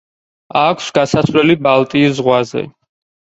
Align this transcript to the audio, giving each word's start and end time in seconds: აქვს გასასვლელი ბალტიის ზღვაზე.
აქვს 0.61 0.87
გასასვლელი 0.95 1.57
ბალტიის 1.67 2.17
ზღვაზე. 2.21 2.65